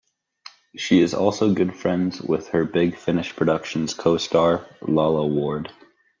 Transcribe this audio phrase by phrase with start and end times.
[0.75, 5.71] She is also good friends with her Big Finish Productions co-star Lalla Ward.